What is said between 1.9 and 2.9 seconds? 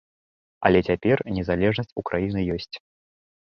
у краіны ёсць.